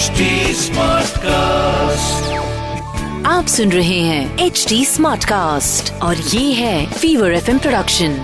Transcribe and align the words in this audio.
HD 0.00 0.26
Smartcast. 0.58 2.28
आप 3.26 3.46
सुन 3.54 3.72
रहे 3.72 3.98
हैं 4.00 4.44
एच 4.46 4.64
डी 4.68 4.84
स्मार्ट 4.84 5.24
कास्ट 5.28 5.92
और 6.02 6.16
ये 6.16 6.52
है 6.52 6.86
fever 6.92 7.32
F 7.32 7.50
production 7.62 8.14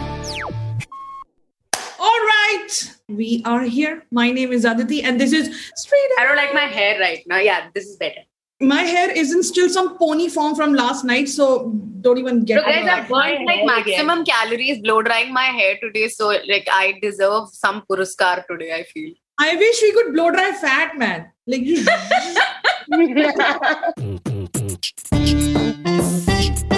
All 2.09 2.23
right, 2.29 2.79
we 3.19 3.29
are 3.53 3.61
here. 3.77 3.93
My 4.21 4.27
name 4.39 4.55
is 4.59 4.65
Aditi, 4.73 5.01
and 5.11 5.25
this 5.25 5.35
is 5.41 5.51
straight. 5.83 6.15
I 6.21 6.25
don't 6.29 6.41
like 6.43 6.55
my 6.61 6.67
hair 6.79 6.99
right 7.01 7.27
now. 7.35 7.41
Yeah, 7.49 7.67
this 7.75 7.89
is 7.91 7.97
better. 8.05 8.25
My 8.73 8.83
hair 8.93 9.11
is 9.25 9.35
in 9.39 9.43
still 9.49 9.69
some 9.79 9.91
pony 9.99 10.29
form 10.37 10.55
from 10.61 10.77
last 10.83 11.05
night, 11.15 11.29
so 11.29 11.49
don't 12.07 12.23
even 12.23 12.45
get. 12.53 12.63
So 12.63 12.71
guys, 12.71 12.93
I've 12.95 13.11
my 13.11 13.25
burned 13.27 13.51
like 13.51 13.67
hair 13.67 14.05
maximum 14.05 14.25
calories 14.31 14.81
blow 14.87 15.03
drying 15.11 15.35
my 15.41 15.49
hair 15.61 15.77
today. 15.83 16.09
So 16.21 16.31
like 16.55 16.73
I 16.79 16.99
deserve 17.03 17.51
some 17.65 17.83
puruskar 17.91 18.37
today. 18.53 18.73
I 18.79 18.83
feel. 18.95 19.13
I 19.40 19.56
wish 19.56 19.82
we 19.82 19.94
could 19.94 20.14
blow 20.14 20.32
dry 20.32 20.52
fat, 20.54 20.98
man. 20.98 21.32
Like 21.46 21.62
you. 21.62 21.86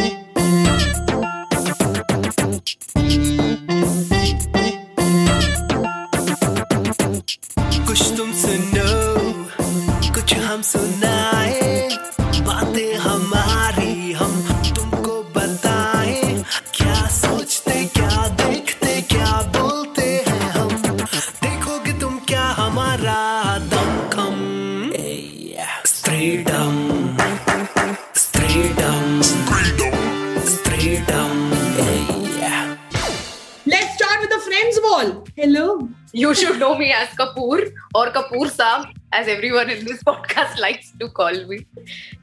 You 36.20 36.30
should 36.40 36.58
know 36.62 36.70
me 36.78 36.88
as 36.92 37.10
Kapoor 37.20 37.60
or 37.96 38.06
Kapoor 38.16 38.48
Saab, 38.56 38.88
as 39.20 39.28
everyone 39.34 39.70
in 39.76 39.86
this 39.86 40.02
podcast 40.04 40.60
likes 40.66 40.92
to 41.04 41.08
call 41.20 41.38
me. 41.52 41.60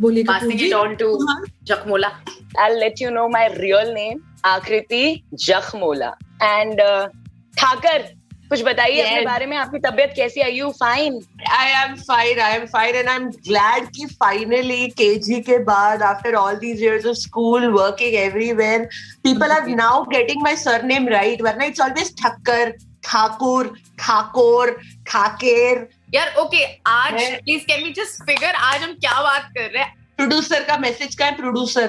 बोलिए 0.00 0.24
Passing 0.26 0.58
Kapoor 0.58 0.66
it 0.66 0.72
on 0.80 0.96
to 1.02 1.08
हाँ, 1.28 1.38
Jakmola. 1.64 2.10
I'll 2.58 2.78
let 2.78 3.00
you 3.00 3.10
know 3.10 3.28
my 3.28 3.46
real 3.54 3.94
name, 3.94 4.22
Akriti 4.44 5.22
Jakhmola. 5.46 6.12
And 6.40 6.80
uh, 6.80 7.08
Thakur, 7.56 7.98
कुछ 8.50 8.62
बताइए 8.62 8.96
Yes. 8.96 9.06
अपने 9.10 9.24
बारे 9.26 9.46
में 9.46 9.56
आपकी 9.56 9.78
तबीयत 9.84 10.12
कैसी 10.16 10.40
है 10.40 10.50
you 10.56 10.70
fine 10.80 11.20
I 11.60 11.68
am 11.78 11.96
fine. 12.08 12.38
I 12.48 12.50
am 12.58 12.66
fine, 12.74 12.98
and 12.98 13.08
I'm 13.14 13.30
glad 13.48 13.88
कि 13.96 14.06
finally 14.22 14.92
KG 15.00 15.40
के 15.46 15.58
बाद 15.70 16.02
after 16.10 16.34
all 16.42 16.58
these 16.66 16.80
years 16.80 17.04
of 17.12 17.16
school, 17.22 17.66
working 17.78 18.14
everywhere, 18.24 18.88
people 19.24 19.56
are 19.56 19.66
now 19.80 20.04
getting 20.12 20.42
my 20.48 20.54
surname 20.66 21.08
right. 21.14 21.40
वरना 21.48 21.68
it's 21.72 21.80
always 21.88 22.12
Thakkar, 22.22 22.72
Thakur, 23.08 23.70
Thakor, 24.06 24.66
Thaker. 25.04 25.86
यार 26.14 26.34
okay 26.40 26.64
आज 26.86 27.14
please 27.44 27.62
can 27.68 27.84
we 27.84 27.92
just 27.92 28.22
figure 28.26 28.54
आज 28.72 28.82
हम 28.82 28.92
क्या 29.04 29.20
बात 29.22 29.50
कर 29.56 29.70
रहे 29.70 29.82
हैं 29.82 29.94
Producer 30.20 30.66
का 30.66 30.76
message 30.82 31.14
का 31.14 31.26
है 31.26 31.36
producer. 31.38 31.88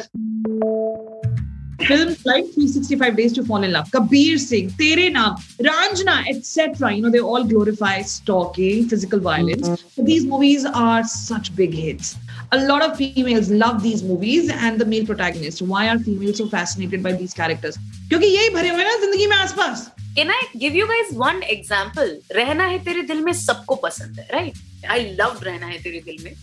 Films 1.80 2.24
like 2.26 2.48
365 2.54 3.16
Days 3.18 3.34
to 3.34 3.44
Fall 3.50 3.64
in 3.66 3.72
Love, 3.72 3.92
Kabir 3.92 4.38
Singh, 4.38 4.72
Tere 4.80 5.10
Naam, 5.18 5.36
Ranjana, 5.68 6.16
etc. 6.32 6.92
You 6.94 7.04
know, 7.04 7.12
they 7.12 7.20
all 7.20 7.44
glorify 7.52 8.02
stalking, 8.02 8.90
physical 8.90 9.22
violence. 9.28 9.70
But 9.96 10.06
these 10.06 10.26
movies 10.26 10.66
are 10.66 11.04
such 11.04 11.56
big 11.56 11.74
hits. 11.74 12.16
A 12.52 12.60
lot 12.66 12.84
of 12.88 12.98
females 12.98 13.50
love 13.50 13.84
these 13.84 14.04
movies 14.04 14.52
and 14.52 14.82
the 14.82 14.86
male 14.86 15.06
protagonist. 15.06 15.62
Why 15.62 15.88
are 15.88 15.98
females 16.00 16.38
so 16.44 16.48
fascinated 16.56 17.04
by 17.04 17.14
these 17.22 17.38
characters? 17.42 17.78
क्योंकि 18.10 18.28
यही 18.36 18.50
भरे 18.50 18.70
हुए 18.70 18.84
हैं 18.84 18.90
ना 18.90 18.98
ज़िंदगी 19.06 19.28
में 19.28 19.38
आसपास 19.38 19.90
can 20.18 20.32
I 20.32 20.60
give 20.60 20.76
you 20.76 20.86
guys 20.88 21.16
one 21.16 21.42
example 21.44 22.18
रहना 22.36 22.66
है 22.68 22.84
तेरे 22.84 23.02
दिल 23.10 23.20
में 23.24 23.32
सबको 23.40 23.76
पसंद 23.82 24.20
है 24.20 24.28
राइट 24.32 24.86
आई 24.92 25.04
लव 25.20 25.40
रहना 25.44 25.68
है 25.68 25.82
तेरे 25.82 26.00
दिल 26.06 26.24
में 26.24 26.34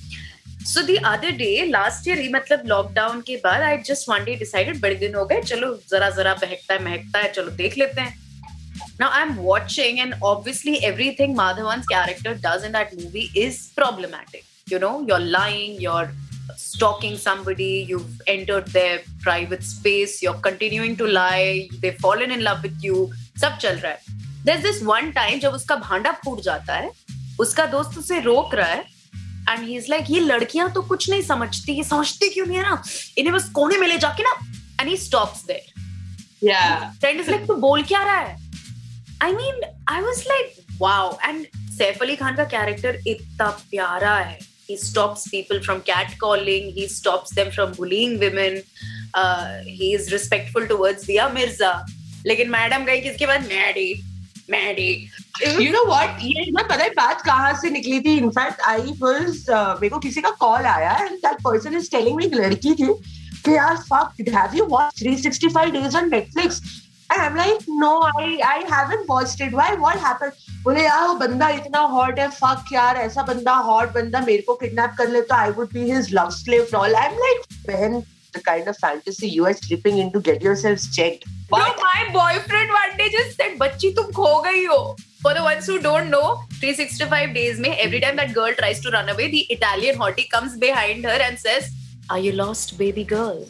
so 0.72 0.82
the 0.82 0.96
other 1.12 1.30
day 1.38 1.48
last 1.70 2.08
year 2.08 2.28
मतलब 2.34 2.62
लॉकडाउन 2.66 3.20
के 3.30 3.36
बाद 3.44 3.62
I 3.62 3.78
just 3.88 4.08
one 4.08 4.24
day 4.24 4.34
decided 4.42 4.80
बड़े 4.80 4.94
दिन 5.00 5.14
हो 5.14 5.24
गए 5.32 5.40
चलो 5.42 5.74
जरा 5.90 6.10
जरा 6.18 6.34
बहकता 6.42 6.74
है 6.74 6.84
महकता 6.84 7.18
है 7.18 7.32
चलो 7.32 7.50
देख 7.62 7.78
लेते 7.78 8.00
हैं 8.00 8.22
Now 8.98 9.06
I'm 9.12 9.30
watching, 9.44 9.98
and 10.00 10.14
obviously 10.22 10.72
everything 10.84 11.32
Madhavan's 11.36 11.86
character 11.86 12.34
does 12.34 12.64
in 12.64 12.72
that 12.72 12.92
movie 12.96 13.24
is 13.34 13.56
problematic. 13.76 14.44
You 14.66 14.78
know, 14.78 14.92
you're 15.08 15.24
lying, 15.34 15.80
you're 15.80 16.10
stalking 16.56 17.16
somebody, 17.16 17.86
you've 17.88 18.20
entered 18.28 18.68
their 18.68 19.00
private 19.20 19.64
space, 19.64 20.22
you're 20.22 20.40
continuing 20.48 20.96
to 20.96 21.06
lie, 21.06 21.68
they've 21.80 21.98
fallen 21.98 22.30
in 22.30 22.44
love 22.44 22.62
with 22.62 22.88
you, 22.88 23.10
सब 23.40 23.58
चल 23.58 23.76
रहा 23.76 23.92
है. 23.92 23.98
There's 24.46 24.64
this 24.64 24.82
one 24.88 25.12
time 25.18 25.40
जब 25.40 25.52
उसका 25.52 25.76
भांडा 25.76 26.12
फूट 26.24 26.40
जाता 26.40 26.74
है, 26.74 26.90
उसका 27.40 27.66
दोस्त 27.66 27.98
उसे 27.98 28.20
रोक 28.20 28.54
रहा 28.54 28.66
है, 28.66 28.84
and 29.50 29.68
he's 29.68 29.90
like, 29.92 30.10
ये 30.10 30.20
लड़कियाँ 30.20 30.72
तो 30.72 30.82
कुछ 30.82 31.10
नहीं 31.10 31.22
समझती, 31.22 31.72
ये 31.72 31.84
समझती 31.84 32.28
क्यों 32.28 32.46
नहीं 32.46 32.56
है 32.56 32.62
ना? 32.62 32.82
इन्हें 33.18 33.34
बस 33.34 33.48
कोने 33.54 33.78
में 33.78 33.86
ले 33.88 33.98
जाके 33.98 34.22
ना, 34.22 34.34
and 34.80 34.90
he 34.90 34.98
stops 35.06 35.42
there. 35.50 35.66
Yeah. 36.44 36.80
Friend 37.00 37.20
is 37.20 37.30
like 37.30 37.46
तू 37.46 37.54
बोल 37.54 37.82
क्या 37.82 38.02
रहा 38.04 38.18
है 38.20 38.36
I 39.22 39.32
mean 39.32 39.60
I 39.88 40.00
was 40.00 40.24
like 40.28 40.54
wow 40.80 41.18
and 41.24 41.46
Saif 41.78 42.02
Ali 42.02 42.16
Khan 42.16 42.36
का 42.36 42.44
कैरेक्टर 42.44 42.98
इतना 43.06 43.48
प्यारा 43.70 44.16
है 44.16 44.38
he 44.68 44.76
stops 44.80 45.22
people 45.30 45.58
from 45.64 45.80
catcalling 45.88 46.68
he 46.76 46.84
stops 46.92 47.32
them 47.38 47.50
from 47.56 47.72
bullying 47.78 48.12
women 48.20 48.54
uh, 49.22 49.58
he 49.80 49.88
is 49.96 50.06
respectful 50.12 50.68
towards 50.70 51.06
दिया 51.06 51.28
मिर्ज़ा 51.28 51.72
लेकिन 52.26 52.50
मैडम 52.50 52.84
गई 52.84 53.00
किसके 53.00 53.26
बाद? 53.26 53.42
Maddy. 53.42 53.92
Maddy. 54.50 54.90
You 55.60 55.72
know 55.72 55.84
what 55.86 56.18
ये 56.22 56.50
मैं 56.52 56.66
पता 56.68 56.82
है, 56.82 56.88
बात 56.90 57.20
कहाँ 57.22 57.52
से 57.60 57.70
निकली 57.70 58.00
थी? 58.00 58.16
इनफैक्ट 58.18 58.60
आई 58.68 58.92
वॉज़ 59.00 59.50
मेरे 59.50 59.88
को 59.88 59.98
किसी 59.98 60.20
का 60.20 60.30
कॉल 60.40 60.66
आया 60.66 60.96
and 60.96 61.16
that 61.18 61.42
person 61.44 61.76
is 61.76 61.90
telling 61.90 62.16
me 62.16 62.30
लड़की 62.34 62.74
थी 62.74 62.92
कि 63.44 63.56
यार 63.56 63.76
fuck 63.90 64.28
have 64.34 64.56
you 64.56 64.64
watch 64.66 65.02
365 65.02 65.70
days 65.72 65.96
on 65.96 66.10
Netflix 66.10 66.60
I 67.10 67.26
am 67.26 67.36
like 67.36 67.64
no 67.70 67.90
I 68.18 68.38
I 68.46 68.60
haven't 68.72 69.04
watched 69.10 69.42
it 69.42 69.54
why 69.54 69.76
what 69.76 69.98
happened 70.04 70.32
बोले, 70.64 70.84
यार 70.84 71.06
वो 71.08 71.14
बंदा 71.16 71.48
इतना 71.50 71.78
हॉट 71.94 72.18
है 72.18 72.28
फक 72.30 72.72
यार, 72.72 72.96
ऐसा 72.96 73.22
बंदा 73.22 73.54
हॉट 73.68 73.92
बंदा 73.94 74.20
मेरे 74.20 74.42
को 74.42 74.54
किडनैप 74.54 74.94
कर 74.98 75.08
ले 75.08 75.20
तो 75.22 75.34
I 75.34 75.50
would 75.50 75.72
be 75.72 75.90
his 75.90 76.14
love 76.14 76.30
slave 76.32 76.76
all 76.76 76.94
I 76.94 77.06
am 77.06 77.18
like 77.18 77.46
बहन 77.68 78.02
the 78.33 78.41
kind 78.41 78.67
of 78.67 78.77
fantasy 78.77 79.27
you 79.35 79.45
are 79.45 79.53
slipping 79.59 79.97
into 79.97 80.19
get 80.29 80.41
yourselves 80.47 80.87
checked 80.95 81.27
No, 81.51 81.57
my 81.57 82.01
boyfriend 82.13 82.69
one 82.69 82.91
day 82.97 83.09
just 83.09 83.35
said, 83.37 83.57
"बच्ची 83.59 83.89
तुम 83.95 84.11
खो 84.13 84.41
गई 84.41 84.65
हो." 84.65 84.81
For 85.21 85.31
the 85.37 85.43
ones 85.45 85.69
who 85.69 85.77
don't 85.85 86.11
know, 86.15 86.25
365 86.59 87.33
days 87.37 87.59
में 87.59 87.69
every 87.85 88.01
time 88.03 88.19
that 88.19 88.33
girl 88.35 88.53
tries 88.59 88.81
to 88.83 88.91
run 88.95 89.09
away, 89.13 89.29
the 89.31 89.41
Italian 89.55 89.97
hottie 90.01 90.27
comes 90.33 90.57
behind 90.65 91.07
her 91.09 91.15
and 91.27 91.41
says, 91.45 91.71
"Are 92.09 92.19
you 92.25 92.35
lost, 92.41 92.75
baby 92.83 93.05
girl?" 93.13 93.41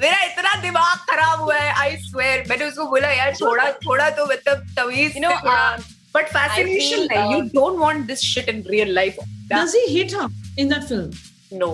मेरा 0.00 0.22
इतना 0.24 0.54
दिमाग 0.62 1.04
खराब 1.10 1.40
हुआ 1.40 1.56
है 1.56 1.72
आई 1.80 1.96
स्वेयर 2.06 2.44
मैंने 2.48 2.64
उसको 2.64 2.86
बोला 2.90 3.10
यार 3.10 3.34
थोड़ा 3.40 3.70
थोड़ा 3.86 4.08
तो 4.18 4.26
मतलब 4.26 4.66
तमीज 4.78 5.16
You 5.16 5.22
know, 5.24 5.34
uh, 5.56 5.80
but 6.14 6.28
fascination 6.28 6.96
I 6.96 7.08
feel, 7.08 7.16
है 7.16 7.32
you 7.32 7.38
uh, 7.38 7.52
don't 7.54 7.78
want 7.80 8.06
this 8.06 8.20
shit 8.32 8.48
in 8.48 8.64
real 8.70 8.94
life 8.94 9.16
does 9.52 9.74
he 9.78 9.84
hit 9.94 10.14
her 10.18 10.28
in 10.62 10.72
that 10.74 10.88
film 10.90 11.12
no 11.60 11.70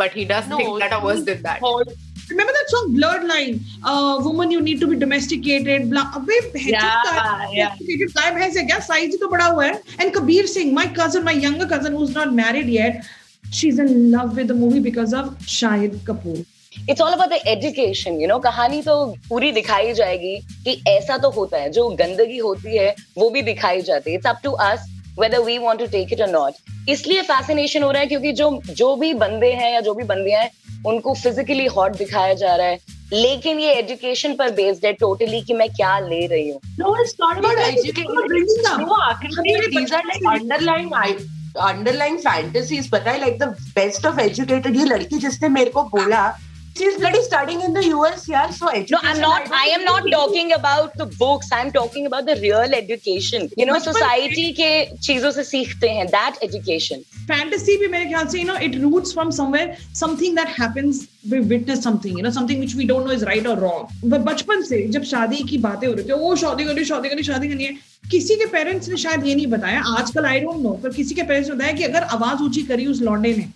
but 0.00 0.16
he 0.16 0.24
does 0.32 0.50
No, 0.50 0.58
think 0.60 0.78
that 0.82 0.94
worse 1.04 1.20
than 1.30 1.42
that 1.48 1.96
remember 2.30 2.52
that 2.54 2.72
song 2.72 2.88
blurred 2.94 3.22
line 3.28 3.54
uh 3.90 4.16
woman 4.24 4.50
you 4.54 4.62
need 4.64 4.80
to 4.80 4.88
be 4.88 4.96
domesticated 5.02 5.86
blah 5.92 6.02
अबे 6.18 6.40
Yeah, 6.64 6.88
का- 7.06 7.22
domesticated 7.52 8.34
भैंस 8.34 8.56
है 8.56 8.64
क्या 8.66 8.78
size 8.88 9.10
ही 9.10 9.16
तो 9.22 9.28
बड़ा 9.28 9.46
हुआ 9.46 9.64
है 9.66 9.80
and 10.04 10.12
Kabir 10.18 10.44
Singh 10.54 10.74
my 10.80 10.84
cousin 10.98 11.24
my 11.28 11.34
younger 11.46 11.68
cousin 11.72 11.96
who's 12.00 12.12
not 12.18 12.34
married 12.42 12.68
yet 12.74 13.08
she's 13.60 13.80
in 13.86 13.94
love 14.16 14.36
with 14.40 14.52
the 14.52 14.58
movie 14.64 14.82
because 14.90 15.16
of 15.22 15.32
Shahid 15.56 15.98
Kapoor 16.10 16.38
it's 16.90 17.00
all 17.00 17.12
about 17.12 17.30
the 17.30 17.38
education 17.48 18.20
you 18.20 18.26
know 18.28 18.38
कहानी 18.40 18.80
तो 18.82 18.94
पूरी 19.28 19.50
दिखाई 19.52 19.92
जाएगी 19.94 20.36
कि 20.64 20.72
ऐसा 20.88 21.16
तो 21.24 21.30
होता 21.38 21.58
है 21.58 21.70
जो 21.78 21.88
गंदगी 22.00 22.36
होती 22.38 22.76
है 22.76 22.94
वो 23.18 23.28
भी 23.30 23.42
दिखाई 23.48 23.80
जाती 23.88 24.10
है 24.10 24.16
it's 24.16 24.26
up 24.26 24.38
to 24.44 24.50
us 24.66 24.84
whether 25.20 25.38
we 25.42 25.54
want 25.58 25.80
to 25.80 25.86
take 25.92 26.12
it 26.16 26.20
or 26.20 26.30
not. 26.32 26.52
इसलिए 26.88 27.22
fascination 27.22 27.82
हो 27.82 27.90
रहा 27.90 28.00
है 28.00 28.06
क्योंकि 28.06 28.32
जो 28.32 28.50
जो 28.70 28.94
भी 28.96 29.12
बंदे 29.14 29.52
हैं 29.52 29.72
या 29.72 29.80
जो 29.80 29.94
भी 29.94 30.04
बंदियाँ 30.04 30.42
हैं 30.42 30.50
उनको 30.86 31.14
फिजिकली 31.14 31.66
हॉट 31.76 31.96
दिखाया 31.96 32.34
जा 32.34 32.54
रहा 32.56 32.66
है। 32.66 32.78
लेकिन 33.12 33.58
ये 33.60 33.72
एजुकेशन 33.74 34.34
पर 34.36 34.50
बेस्ड 34.54 34.84
है 34.86 34.92
टोटली 34.92 35.40
कि 35.42 35.54
मैं 35.54 35.68
क्या 35.70 35.98
ले 35.98 36.26
रही 36.26 36.48
हूँ। 36.50 36.60
अंडरलाइन 41.68 42.16
फैंटेसीज 42.16 42.90
पता 42.90 43.10
है 43.10 43.20
like 43.20 43.38
the 43.38 43.44
best 43.76 44.06
of 44.06 44.20
educated 44.20 44.76
ये 44.76 44.84
लड़की 44.84 45.18
जिसने 45.18 45.48
मेरे 45.48 45.70
को 45.70 45.82
बोला 45.94 46.26
she's 46.78 46.96
bloody 47.02 47.22
studying 47.22 47.60
in 47.68 47.72
the 47.78 47.84
US, 47.88 48.26
yeah. 48.28 48.50
So 48.50 48.66
No, 48.94 48.98
I'm 49.02 49.20
not. 49.20 49.44
don't 49.44 49.54
I 49.60 49.66
am 49.76 49.84
not 49.84 50.08
talking 50.14 50.52
about 50.58 50.94
the 51.02 51.06
books. 51.22 51.52
I'm 51.58 51.70
talking 51.78 52.06
about 52.10 52.26
the 52.30 52.36
real 52.42 52.74
education. 52.80 53.48
You 53.56 53.66
know, 53.66 53.78
society 53.86 54.46
के 54.60 54.70
चीज़ों 55.08 55.30
से 55.38 55.44
सीखते 55.52 55.88
हैं. 55.98 56.06
That 56.16 56.38
education. 56.48 57.04
fantasy 57.30 57.76
भी 57.78 57.88
मेरे 57.94 58.04
ख्याल 58.06 58.26
से 58.34 58.38
you 58.40 58.46
know 58.50 58.58
it 58.68 58.76
roots 58.82 59.12
from 59.18 59.30
somewhere 59.38 59.76
something 60.02 60.34
that 60.40 60.48
happens 60.60 61.00
we 61.32 61.40
witness 61.52 61.82
something 61.86 62.16
you 62.18 62.22
know 62.26 62.30
something 62.36 62.60
which 62.64 62.74
we 62.78 62.86
don't 62.90 63.08
know 63.08 63.16
is 63.18 63.24
right 63.30 63.48
or 63.52 63.56
wrong 63.64 63.90
ब- 64.04 64.22
बचपन 64.28 64.62
से 64.68 64.80
जब 64.96 65.02
शादी 65.10 65.42
की 65.50 65.58
बातें 65.66 65.86
हो 65.86 65.92
रही 65.94 66.04
थी 66.08 66.12
वो 66.22 66.34
शादी 66.44 66.64
करनी 66.70 66.84
शादी 66.92 67.08
करनी 67.08 67.22
शादी 67.28 67.48
करनी 67.48 67.64
है 67.64 67.76
किसी 68.10 68.36
के 68.42 68.46
पेरेंट्स 68.56 68.88
ने 68.88 68.96
शायद 69.04 69.26
ये 69.26 69.34
नहीं 69.34 69.46
बताया 69.56 69.82
आजकल 69.98 70.26
आई 70.26 70.40
डोंट 70.40 70.62
नो 70.62 70.72
पर 70.82 70.92
किसी 71.00 71.14
के 71.14 71.22
पेरेंट्स 71.30 71.50
ने 71.50 71.56
बताया 71.56 71.72
कि 71.78 71.84
अगर 71.92 72.02
आवाज़ 72.16 72.42
ऊँची 72.42 72.62
करी 72.72 72.86
उस 72.94 73.02
लौंडे 73.10 73.34
ने 73.36 73.48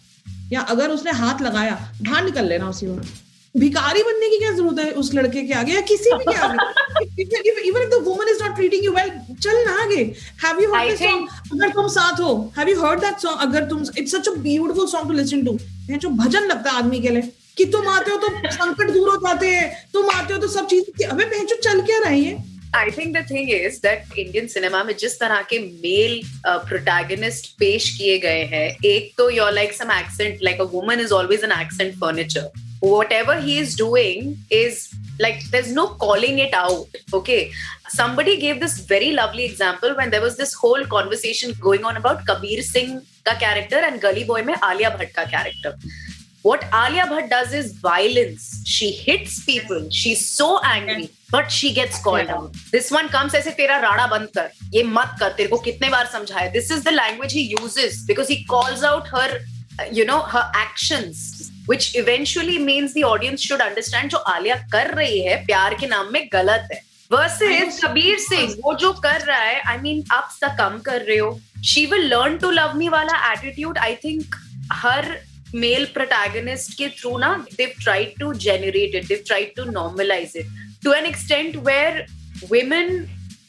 या 0.53 0.61
अगर 0.71 0.91
उसने 0.91 1.13
हाथ 1.19 1.43
लगाया 1.43 1.75
बाहर 2.03 2.25
निकल 2.25 2.49
लेना 2.49 2.69
उसी 2.69 2.87
वक्त। 2.87 3.21
भिखारी 3.55 4.03
बनने 4.03 4.29
की 4.31 4.39
क्या 4.39 4.51
ज़रूरत 4.53 4.79
है 4.79 4.91
उस 5.01 5.13
लड़के 5.15 5.43
के 5.43 5.55
आगे 5.55 5.73
या 5.73 5.81
किसी 5.89 6.13
भी 6.13 6.25
के 6.25 6.37
आगे? 6.39 7.23
Even 7.69 7.83
if 7.83 7.91
the 7.91 8.03
woman 8.05 8.29
is 8.29 8.43
not 8.43 8.55
treating 8.57 8.85
you 8.85 8.93
well 8.93 9.11
चल 9.35 9.57
ना 9.67 9.83
आगे। 9.83 10.03
हैव 10.45 10.63
यू 10.63 10.73
हर्ड 10.75 10.97
सॉन्ग 10.99 11.29
अगर 11.53 11.69
तुम 11.75 11.89
साथ 11.97 12.21
हो 12.21 12.33
have 12.59 12.69
you 12.69 12.81
heard 12.83 13.01
that 13.01 13.19
song 13.19 13.41
अगर 13.49 13.69
तुम 13.71 13.85
it's 13.99 14.15
such 14.15 14.29
a 14.29 14.33
beautiful 14.39 14.87
song 14.89 15.09
to 15.09 15.15
listen 15.19 15.45
to 15.47 15.59
ये 15.91 15.99
जो 15.99 16.09
भजन 16.23 16.47
लगता 16.47 16.71
है 16.71 16.79
आदमी 16.79 17.01
के 17.01 17.09
लिए। 17.09 17.33
कि 17.57 17.65
तुम 17.73 17.89
आते 17.89 18.11
हो 18.11 18.17
तो 18.19 18.29
संकट 18.51 18.91
दूर 18.91 19.09
हो 19.09 19.17
जाते 19.27 19.47
हैं। 19.47 19.89
तुम 19.93 20.11
आते 20.11 20.35
हो 20.35 20.39
तो 20.41 20.49
सब 20.49 20.67
चीज़ 20.67 21.05
हमें 21.05 21.27
पहचो 21.27 21.57
चल 21.63 21.81
क्या 21.87 21.99
रही 22.05 22.25
है? 22.25 22.37
I 22.75 22.91
think 22.91 23.17
the 23.17 23.25
thing 23.31 23.51
is 23.53 23.79
that 23.83 24.19
Indian 24.19 24.47
cinema 24.49 24.83
में 24.85 24.95
जिस 24.99 25.19
तरह 25.21 25.43
के 25.51 25.59
मेल 25.59 26.21
प्रोटैगनिस्ट 26.47 27.51
पेश 27.59 27.89
किए 27.97 28.19
गए 28.19 28.43
हैं, 28.53 28.69
एक 28.85 29.13
तो 29.19 29.29
your 29.31 29.53
like 29.53 29.73
some 29.73 29.93
accent 29.93 30.39
like 30.43 30.61
a 30.61 30.65
woman 30.73 31.01
is 31.01 31.13
always 31.15 31.45
an 31.45 31.53
accent 31.61 31.95
furniture 32.01 32.51
whatever 33.13 33.43
he 33.45 33.59
is 33.59 33.77
doing 33.79 34.53
is 34.53 34.89
like 35.21 35.45
there 35.51 35.65
is 35.65 35.75
no 35.75 35.87
calling 36.01 36.41
it 36.41 36.55
out 36.55 37.15
okay 37.15 37.39
somebody 37.97 38.37
gave 38.37 38.57
this 38.61 38.81
very 38.91 39.11
lovely 39.13 39.45
example 39.45 39.93
when 39.99 40.11
there 40.11 40.21
was 40.21 40.37
this 40.39 40.55
whole 40.63 40.85
conversation 40.95 41.53
going 41.63 41.85
on 41.87 41.95
about 41.97 42.27
Kabir 42.31 42.63
Singh 42.65 43.01
का 43.27 43.33
character 43.41 43.85
and 43.85 44.01
Gully 44.01 44.25
boy 44.25 44.43
में 44.43 44.55
आलिया 44.55 44.91
भट्ट 44.91 45.15
का 45.17 45.25
character 45.25 45.77
what 46.43 46.65
Alia 46.75 47.07
Bhatt 47.07 47.31
does 47.31 47.53
is 47.53 47.73
violence. 47.73 48.63
She 48.67 48.91
hits 48.91 49.45
people. 49.45 49.89
She's 49.91 50.29
so 50.29 50.61
angry, 50.65 51.11
but 51.31 51.51
she 51.51 51.73
gets 51.73 52.03
called 52.03 52.27
yeah. 52.27 52.37
out. 52.37 52.57
This 52.73 52.91
one 52.91 53.09
comes 53.09 53.35
ऐसे 53.35 53.51
तेरा 53.57 53.79
राड़ा 53.81 54.07
बंद 54.07 54.29
कर 54.37 54.51
ये 54.75 54.83
मत 54.83 55.17
कर 55.21 55.33
तेरे 55.37 55.49
को 55.49 55.59
कितने 55.65 55.89
बार 55.91 56.07
समझाया 56.13 56.53
This 56.53 56.71
is 56.71 56.85
the 56.85 56.93
language 56.93 57.33
he 57.33 57.45
uses 57.55 58.05
because 58.05 58.29
he 58.29 58.45
calls 58.45 58.83
out 58.83 59.09
her 59.09 59.29
uh, 59.81 59.89
you 59.91 60.05
know 60.05 60.21
her 60.35 60.45
actions 60.55 61.51
which 61.67 61.95
eventually 61.97 62.59
means 62.59 62.95
the 62.95 63.05
audience 63.05 63.49
should 63.49 63.67
understand 63.69 64.11
जो 64.11 64.19
आलिया 64.35 64.57
कर 64.73 64.95
रही 64.95 65.21
है 65.21 65.45
प्यार 65.47 65.75
के 65.81 65.87
नाम 65.87 66.13
में 66.13 66.29
गलत 66.33 66.69
है 66.73 66.83
वर्सेस 67.13 67.81
कबीर 67.85 68.19
सिंह 68.19 68.55
वो 68.65 68.75
जो 68.83 68.93
कर 69.07 69.21
रहा 69.21 69.41
है 69.41 69.61
आई 69.61 69.77
I 69.77 69.83
मीन 69.83 70.01
mean, 70.03 70.13
आप 70.13 70.57
कम 70.59 70.79
कर 70.87 71.01
रहे 71.01 71.17
हो 71.19 71.39
she 71.65 71.85
will 71.87 72.07
learn 72.13 72.39
to 72.39 72.51
love 72.51 72.77
me 72.77 72.89
वाला 72.89 73.33
attitude 73.33 73.79
I 73.79 73.95
think 74.05 74.37
her 74.73 75.17
male 75.55 75.85
protagonist 75.95 76.77
के 76.79 76.89
थ्रू 76.99 77.17
ना 77.19 77.33
they've 77.57 77.79
tried 77.87 78.13
to 78.21 78.33
generate 78.45 78.95
it 79.01 79.09
they've 79.09 79.25
tried 79.33 79.57
to 79.57 79.65
normalize 79.79 80.37
it 80.43 80.47
to 80.85 80.95
an 80.99 81.07
extent 81.07 81.59
where 81.69 82.07
women 82.51 82.95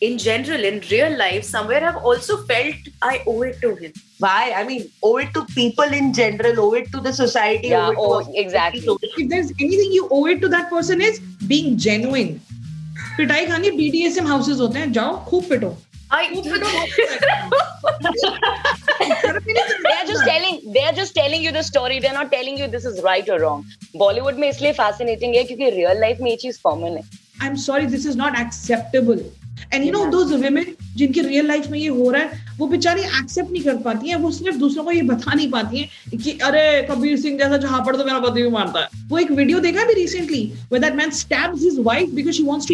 in 0.01 0.17
general 0.17 0.65
in 0.71 0.81
real 0.91 1.17
life 1.19 1.45
somewhere 1.49 1.83
have 1.85 2.01
also 2.09 2.37
felt 2.49 2.89
i 3.11 3.13
owe 3.33 3.41
it 3.51 3.61
to 3.61 3.75
him 3.83 4.01
Why? 4.23 4.53
I 4.55 4.63
mean, 4.63 4.89
owe 5.03 5.17
it 5.17 5.33
to 5.33 5.41
people 5.47 5.93
in 5.95 6.13
general, 6.13 6.59
owe 6.65 6.73
it 6.75 6.89
to 6.93 7.01
the 7.01 7.11
society. 7.11 7.69
Yeah, 7.69 7.87
owe 7.87 7.91
it 7.91 7.95
to 7.95 8.01
oh, 8.01 8.19
us. 8.19 8.27
exactly. 8.43 8.83
if 9.23 9.29
there's 9.29 9.51
anything 9.59 9.91
you 9.91 10.07
owe 10.09 10.25
it 10.27 10.39
to 10.43 10.47
that 10.47 10.69
person 10.69 11.01
is 11.01 11.19
being 11.53 11.77
genuine 11.77 12.39
पिटाई 13.17 13.45
खानी 13.45 13.71
BDSM 13.71 14.27
houses 14.27 14.59
होते 14.59 14.79
हैं 14.79 14.91
जाओ 14.93 15.17
खूब 15.29 15.43
पिटो 15.49 15.75
I 16.15 16.25
खूब 19.33 19.43
पिटो 19.43 19.65
they 19.87 19.95
are 19.99 20.07
just 20.11 20.25
telling 20.25 20.61
they 20.77 20.85
are 20.89 20.95
just 21.01 21.15
telling 21.15 21.43
you 21.47 21.51
the 21.57 21.65
story 21.71 21.99
they're 22.05 22.19
not 22.19 22.31
telling 22.31 22.57
you 22.61 22.69
this 22.77 22.87
is 22.91 23.01
right 23.09 23.33
or 23.35 23.39
wrong 23.43 23.65
Bollywood 23.97 24.39
में 24.43 24.47
इसलिए 24.49 24.73
fascinating 24.79 25.35
है 25.35 25.43
क्योंकि 25.43 25.69
रियल 25.75 26.01
लाइफ 26.01 26.21
में 26.21 26.29
ये 26.29 26.35
चीज़ 26.45 26.59
कॉमन 26.63 26.97
है 26.97 27.21
I'm 27.43 27.57
sorry, 27.57 27.87
this 27.87 28.05
is 28.05 28.15
not 28.15 28.37
acceptable. 28.39 29.21
And 29.73 29.85
you 29.85 29.91
know 29.91 30.05
दो 30.05 30.23
women 30.23 30.75
जिनके 30.95 31.21
real 31.21 31.47
life 31.47 31.67
में 31.67 31.79
ये 31.79 31.87
हो 31.87 32.11
रहा 32.11 32.21
है 32.21 32.55
वो 32.59 32.67
बेचारी 32.67 33.01
एक्सेप्ट 33.01 33.51
नहीं 33.51 33.63
कर 33.63 33.75
पाती 33.75 34.09
है 34.09 34.15
वो 34.15 34.31
सिर्फ़ 34.31 34.57
दूसरों 34.57 34.83
को 34.83 34.91
ये 34.91 35.01
बता 35.01 35.33
नहीं 35.33 35.51
पाती 35.51 35.77
है 35.77 36.17
कि 36.17 36.39
अरे 36.43 36.87
कबीर 36.91 37.19
सिंह 37.19 37.37
जैसा 37.37 37.57
झापड़ 37.57 37.95
तो 37.95 38.05
मेरा 38.05 38.19
पति 38.19 38.41
भी 38.41 38.49
मारता 38.49 38.79
है। 38.79 38.87
वो 39.07 39.17
एक 39.17 39.31
वीडियो 39.31 39.59
देखा 39.59 39.85
भी 39.85 39.93
recently 39.93 40.53
way 40.71 40.79
man 40.79 41.09
stabs 41.09 41.61
his 41.61 41.79
wife 41.79 42.09
because 42.09 42.35
she 42.35 42.43
wants 42.43 42.67
to 42.67 42.73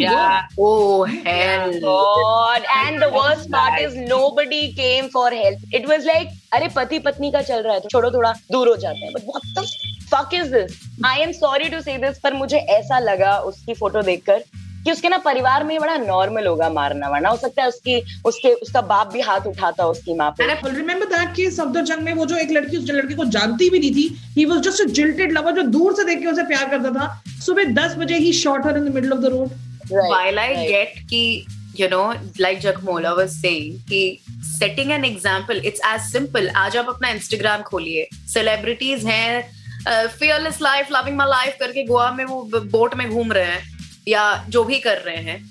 मुझे 12.33 12.57
ऐसा 12.57 13.00
लगा 13.00 13.38
उसकी 13.39 13.74
फ़ोटो 13.74 14.01
देखकर। 14.01 14.44
कि 14.84 14.92
उसके 14.92 15.10
ना 15.10 15.18
परिवार 15.18 15.64
में 15.64 15.80
बड़ा 15.80 15.96
नॉर्मल 15.98 16.48
होगा 16.48 16.70
मारना 16.70 17.10
वरना 17.10 17.30
हो 17.30 17.38
सकता 17.38 17.62
है 17.62 17.68
उसकी 17.68 18.02
उसके 18.26 18.54
उसका 18.56 18.81
बाप 18.84 19.12
भी 19.14 19.22
हाथ 19.22 19.48
उठाता 19.48 19.84
हो 19.84 19.92
उसकी 19.92 20.14
माँ 20.14 20.34
रिमेम्बर 20.40 21.06
दैट 21.08 21.36
कि 21.36 21.50
सफदर 21.52 21.81
जंग 21.84 22.04
में 22.04 22.14
वो 22.14 22.26
जो 22.26 22.38
एक 22.38 22.52
लड़की 22.52 22.78
उस 22.78 22.90
लड़के 22.90 23.16
को 23.16 23.26
जानती 23.28 23.70
भी 23.70 23.80
नहीं 23.80 23.92
थी 23.96 24.08
he 24.38 24.46
was 24.46 24.60
just 24.64 24.84
jilted 24.92 25.31
lover 25.31 25.56
जो 25.56 25.62
दूर 25.70 25.94
से 25.96 26.04
देख 26.06 26.20
के 26.20 26.28
उसे 26.28 26.44
प्यार 26.46 26.70
करता 26.70 26.90
था। 26.92 27.24
सुबह 27.46 27.74
दस 27.76 27.96
बजे 27.98 28.18
ही 28.18 28.34
shot 28.34 28.66
in 28.68 28.92
middle 28.94 29.12
of 29.14 29.20
the 29.20 29.26
road 29.26 29.50
gate 29.92 31.00
की 31.10 31.46
यू 31.80 31.88
नो 31.90 32.12
लाइक 32.40 32.60
जगमोला 32.60 33.12
वाज 33.14 33.30
सेइंग 33.32 33.80
कि 33.90 34.20
setting 34.50 34.92
an 34.92 35.06
example 35.06 35.62
it's 35.66 35.82
as 35.88 36.02
simple 36.02 36.50
आज 36.58 36.78
आप 36.78 36.90
अपना 36.90 37.10
इंस्टाग्राम 37.10 37.62
खोलिए। 37.64 38.08
सेलिब्रिटीज 38.34 39.06
हैं 39.06 40.08
fearless 40.10 40.62
life 40.62 40.88
loving 40.92 41.18
my 41.18 41.28
life 41.28 41.58
करके 41.60 41.84
गोवा 41.86 42.12
में 42.12 42.24
वो 42.25 42.42
बोट 42.56 42.96
में 42.96 43.10
घूम 43.10 43.32
रहे 43.32 43.46
हैं। 43.46 43.78
या 44.07 44.46
जो 44.50 44.63
भी 44.63 44.80
कर 44.80 44.98
रहे 44.98 45.22
हैं, 45.24 45.42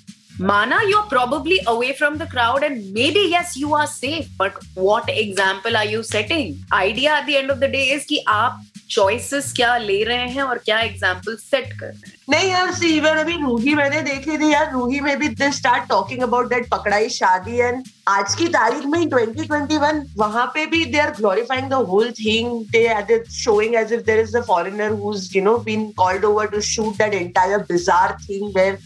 माना 0.41 0.81
you 0.89 0.99
are 0.99 1.09
probably 1.09 1.59
away 1.69 1.93
from 1.99 2.17
the 2.17 2.31
crowd 2.31 2.65
and 2.65 2.77
maybe 3.11 3.25
yes 3.35 3.55
you 3.59 3.75
are 3.75 3.87
safe 3.87 4.37
but 4.39 4.59
what 4.79 5.09
example 5.11 5.77
are 5.77 5.89
you 5.89 6.03
setting 6.03 6.55
idea 6.75 7.19
at 7.19 7.27
the 7.27 7.31
end 7.31 7.51
of 7.51 7.59
the 7.59 7.71
day 7.73 7.83
is 7.95 8.07
की 8.09 8.19
आप 8.29 8.63
choices 8.91 9.51
क्या 9.57 9.77
ले 9.79 10.03
रहे 10.05 10.29
हैं 10.29 10.43
और 10.43 10.59
क्या 10.59 10.79
एग्ज़ाम्पल 10.81 11.37
सेट 11.37 11.73
कर 11.81 11.87
रहे 11.87 12.09
हैं? 12.09 12.17
नहीं 12.31 12.51
यार 12.51 12.73
सी 12.75 12.93
इवन 12.97 13.19
अभी 13.19 13.37
रूही 13.43 13.75
मैंने 13.75 14.01
देखी 14.03 14.39
थी 14.39 14.53
यार, 14.53 14.71
रूही 14.73 15.01
में 15.01 15.19
भी 15.19 15.29
they 15.31 15.51
start 15.53 15.89
talking 15.89 16.23
about 16.23 16.49
that 16.49 16.69
पकड़ाई 16.71 17.09
शादी 17.09 17.59
एंड 17.59 17.83
आज 18.09 18.35
की 18.35 18.49
तारीख 18.49 18.85
में 18.87 18.99
2021 19.11 20.03
वहाँ 20.19 20.47
पे 20.55 20.67
भी 20.67 20.85
they 20.85 20.99
are 20.99 21.11
glorifying 21.11 21.71
the 21.71 21.83
whole 21.91 22.11
thing 22.19 22.61
they 22.73 22.87
are 22.89 23.23
showing 23.35 23.75
as 23.75 23.93
if 23.93 24.03
there 24.03 24.21
is 24.21 24.37
a 24.37 24.41
foreigner 24.49 24.91
who 24.91 25.15
is 25.15 25.31
you 25.37 25.43
know 25.45 25.57
been 25.69 25.89
called 25.97 26.25
over 26.25 26.47
to 26.47 26.61
shoot 26.71 26.97
that 26.97 27.15
entire 27.15 27.59
bizarre 27.71 28.17
thing 28.23 28.55
where 28.57 28.79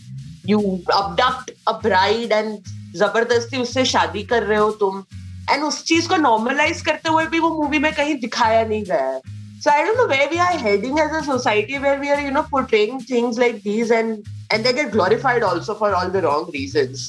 you 0.46 0.58
abduct 0.94 1.50
a 1.68 1.72
bride 1.82 2.32
and 2.32 2.56
ज़बरदस्ती 2.96 3.56
उससे 3.56 3.84
शादी 3.84 4.22
कर 4.22 4.42
रहे 4.42 4.58
हो 4.58 4.70
तुम। 4.80 5.04
And 5.50 5.62
उस 5.64 5.82
चीज़ 5.84 6.08
को 6.08 6.16
normalise 6.16 6.80
करते 6.80 7.08
हुए 7.08 7.24
भी 7.26 7.38
वो 7.38 7.48
मूवी 7.54 7.78
में 7.78 7.92
कहीं 7.94 8.14
दिखाया 8.14 8.64
नहीं 8.64 8.82
गया 8.84 9.06
है। 9.06 9.31
So 9.61 9.71
I 9.71 9.83
don't 9.85 9.97
know 9.97 10.07
where 10.07 10.27
we 10.31 10.39
are 10.39 10.57
heading 10.65 10.99
as 11.03 11.13
a 11.19 11.21
society 11.27 11.79
where 11.85 11.99
we 11.99 12.09
are, 12.15 12.19
you 12.21 12.31
know, 12.31 12.43
portraying 12.49 12.99
things 13.11 13.39
like 13.43 13.61
these 13.63 13.93
and 13.99 14.27
and 14.51 14.63
they 14.67 14.73
get 14.73 14.91
glorified 14.91 15.43
also 15.43 15.75
for 15.79 15.93
all 15.95 16.11
the 16.17 16.21
wrong 16.27 16.51
reasons. 16.57 17.07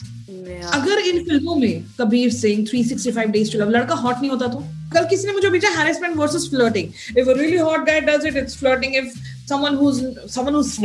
अगर 0.74 0.98
इन 1.08 1.22
फिल्मों 1.24 1.54
में 1.56 1.84
Kabir 1.98 2.30
Singh 2.32 2.64
365 2.66 3.30
days 3.32 3.52
to 3.52 3.58
love 3.58 3.70
लड़का 3.70 3.94
hot 4.04 4.16
नहीं 4.20 4.30
होता 4.30 4.46
तो 4.54 4.58
कल 4.94 5.04
किसी 5.10 5.26
ने 5.26 5.32
मुझे 5.32 5.50
भेजा 5.50 5.68
harassment 5.78 6.16
versus 6.16 6.46
flirting 6.50 7.18
if 7.18 7.28
a 7.28 7.32
really 7.38 7.56
hot 7.56 7.86
guy 7.86 8.00
does 8.08 8.26
it 8.26 8.36
it's 8.36 8.56
flirting 8.58 8.96
if 8.96 9.12
someone 9.48 9.74
whose 9.82 10.00
someone 10.34 10.54
whose 10.54 10.76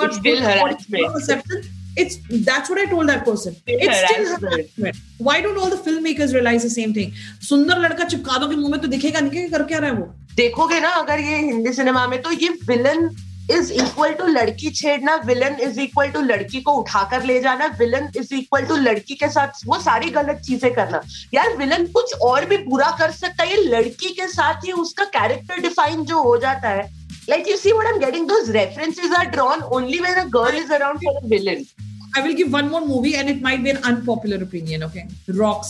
No, 0.00 0.04
it's 0.06 0.16
still 0.16 0.38
harassment. 0.42 1.66
It's 2.02 2.14
that's 2.44 2.70
what 2.72 2.78
I 2.82 2.84
told 2.90 3.10
that 3.10 3.24
person. 3.24 3.56
It's 3.72 3.82
It's 3.86 3.98
still 4.02 4.22
harassment. 4.28 4.52
harassment. 4.52 5.00
Why 5.26 5.34
don't 5.46 5.58
all 5.62 5.72
the 5.74 5.80
filmmakers 5.88 6.32
realize 6.36 6.62
the 6.66 6.70
same 6.74 6.94
thing? 6.98 7.10
सुंदर 7.48 7.80
लड़का 7.80 8.04
चिपका 8.14 8.38
दो 8.44 8.48
के 8.52 8.56
मुंह 8.56 8.70
में 8.74 8.80
तो 8.80 8.88
दिखेगा 8.94 9.20
नहीं 9.20 9.30
कि 9.30 9.48
कर 9.56 9.62
क्या 9.72 9.78
रहा 9.84 9.90
है 9.90 9.96
वो 9.96 10.06
देखोगे 10.37 10.79
ना 10.79 10.89
अगर 10.95 11.19
ये 11.19 11.37
हिंदी 11.37 11.71
सिनेमा 11.73 12.05
में 12.07 12.21
तो 12.21 12.31
ये 12.31 12.49
विलन 12.67 13.09
इज़ 13.51 13.71
इक्वल 13.73 14.11
टू 14.13 14.25
लड़की 14.27 14.69
छेड़ना 14.71 15.15
विलन 15.25 15.55
इज़ 15.63 15.79
इक्वल 15.81 16.09
टू 16.11 16.21
लड़की 16.21 16.61
को 16.61 16.71
उठाकर 16.79 17.23
ले 17.25 17.39
जाना 17.41 17.65
विलन 17.79 18.09
इज़ 18.17 18.33
इक्वल 18.35 18.65
टू 18.65 18.75
लड़की 18.77 19.15
के 19.15 19.29
साथ 19.31 19.65
वो 19.67 19.79
सारी 19.81 20.09
गलत 20.17 20.41
चीज़ें 20.47 20.73
करना। 20.73 21.01
यार 21.33 21.55
विलन 21.57 21.85
कुछ 21.95 22.13
और 22.29 22.45
भी 22.45 22.57
बुरा 22.65 22.89
कर 22.99 23.11
सकता 23.11 23.43
है 23.43 23.57
लड़की 23.63 24.09
के 24.09 24.27
साथ 24.27 24.65
ही 24.65 24.71
उसका 24.83 25.05
कैरेक्टर 25.17 25.61
डिफाइन 25.61 26.03
जो 26.05 26.21
हो 26.23 26.37
जाता 26.37 26.69
है। 26.69 26.85
Like 27.29 27.47
you 27.49 27.57
see 27.57 27.71
I 27.71 27.93
am 27.93 27.99
getting 27.99 28.27
those 28.27 28.49
references 28.57 29.13
are 29.19 29.25
drawn 29.31 29.61
only 29.77 29.99
when 29.99 30.15
a 30.15 30.25
girl 30.37 30.57
is 30.57 30.73
around 30.73 30.99
for 31.05 31.23
a 31.23 31.27
villain 31.27 31.65
I 32.17 32.21
will 32.21 32.35
give 32.35 32.55
one 32.57 32.69
more 32.71 32.81
movie 32.87 33.13
and 33.13 33.29
it 33.29 33.41
might 33.43 33.59
be 33.61 33.69
an 33.69 33.77
unpopular 33.85 34.43
opinion 34.43 34.83
okay 34.83 35.07
rock 35.39 35.65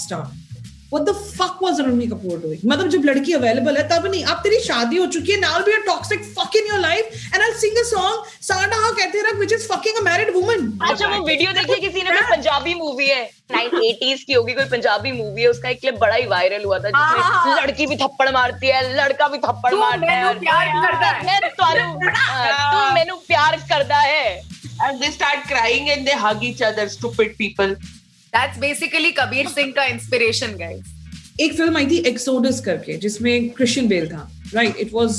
What 0.92 1.06
the 1.06 1.14
fuck 1.14 1.56
was 1.62 1.80
Ranbir 1.86 2.06
Kapoor 2.10 2.36
doing? 2.42 2.60
मतलब 2.66 2.90
जब 2.92 3.06
लड़की 3.06 3.34
available 3.34 3.78
है 3.78 3.82
तब 3.90 4.06
नहीं। 4.12 4.24
अब 4.34 4.38
तेरी 4.44 4.60
शादी 4.68 4.98
हो 4.98 5.06
चुकी 5.16 5.32
है 5.32 5.40
now 5.40 5.64
be 5.64 5.72
a 5.72 5.80
toxic 5.88 6.24
fuck 6.38 6.56
in 6.56 6.68
your 6.68 6.80
life 6.80 7.10
and 7.34 7.42
I 7.44 7.52
sing 7.64 7.78
a 7.78 7.84
song 7.90 8.30
साडा 8.50 8.76
हा 8.84 8.92
कहते 9.00 9.22
रख 9.30 9.36
which 9.40 9.54
is 9.54 9.68
fucking 9.72 9.98
a 9.98 10.04
married 10.10 10.34
woman 10.36 10.64
अच्छा 10.90 11.08
वो 11.16 11.26
वीडियो 11.26 11.52
देखिए 11.60 11.76
किसी 11.88 12.04
ने? 12.04 12.12
कोई 12.12 12.30
पंजाबी 12.36 12.74
मूवी 12.84 13.08
है। 13.08 13.20
1980s 13.56 14.24
की 14.28 14.34
होगी 14.34 14.54
कोई 14.54 14.66
पंजाबी 14.76 15.12
मूवी 15.18 15.42
है 15.42 15.50
उसका 15.50 15.70
एक 15.70 15.80
क्लिप 15.82 15.98
बड़ा 16.06 16.16
ही 16.16 16.26
वायरल 16.36 16.64
हुआ 16.66 16.80
था 16.80 16.90
जिसमें 16.90 17.22
हाँ, 17.22 17.44
हाँ। 17.44 17.62
लड़की 17.62 17.86
भी 17.88 17.96
थप्पड़ 18.04 18.30
मारती 18.40 18.68
है 18.68 18.82
लड़का 18.96 19.28
भी 19.28 19.38
थप्पड़ 19.48 19.74
मारता 19.76 20.12
है। 20.14 20.34
प्यार 20.40 20.68
करता 20.88 21.08
है। 21.08 21.24
मैं 21.26 22.12
हाँ, 22.16 22.72
तू 22.74 22.94
मेनू 22.96 23.16
प्यार 23.28 23.56
करता 23.70 24.00
है। 24.00 24.26
And 24.86 25.00
they 25.04 25.08
start 25.14 25.46
crying 25.52 25.88
and 25.92 26.08
they 26.08 26.16
hug 26.24 26.44
each 26.48 26.60
other 26.66 26.84
stupid 26.98 27.32
people. 27.38 27.72
That's 28.34 28.58
basically 28.62 29.12
Kabir 29.18 29.44
Singh 29.50 29.74
का 29.76 29.84
inspiration, 29.90 30.56
guys. 30.62 30.86
एक 31.42 31.54
फ़िल्म 31.54 31.78
आई 31.78 31.86
थी 31.88 31.98
एक्सोडस 32.10 32.60
करके 32.66 32.94
जिसमें 32.98 33.50
क्रिश्चियन 33.58 33.88
बेल 33.88 34.08
था 34.10 34.20
right 34.54 34.78
it 34.80 34.90
was 34.94 35.12